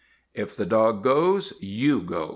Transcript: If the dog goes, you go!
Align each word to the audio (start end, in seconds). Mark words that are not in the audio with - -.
If 0.33 0.55
the 0.55 0.65
dog 0.65 1.03
goes, 1.03 1.53
you 1.59 2.01
go! 2.01 2.29